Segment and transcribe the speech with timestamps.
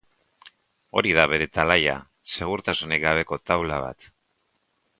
[1.01, 1.97] Hori da bere talaia,
[2.37, 4.09] segurtasunik gabeko taula bat.